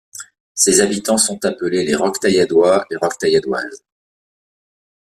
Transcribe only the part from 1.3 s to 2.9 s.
appelés les Roquetailladois